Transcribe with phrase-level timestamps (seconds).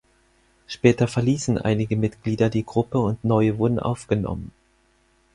[0.65, 4.51] Später verließen einige Mitglieder die Gruppe und neue wurden aufgenommen.